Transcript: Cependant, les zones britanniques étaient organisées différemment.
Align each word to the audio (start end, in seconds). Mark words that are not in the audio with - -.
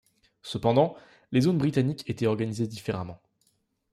Cependant, 0.41 0.97
les 1.31 1.41
zones 1.41 1.59
britanniques 1.59 2.09
étaient 2.09 2.25
organisées 2.25 2.65
différemment. 2.65 3.21